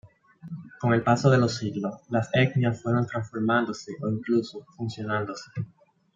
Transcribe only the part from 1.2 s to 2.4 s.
de los siglos las